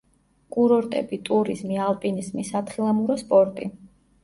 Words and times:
კურორტები, 0.53 1.19
ტურიზმი, 1.27 1.79
ალპინიზმი, 1.89 2.49
სათხილამურო 2.51 3.21
სპორტი. 3.25 3.73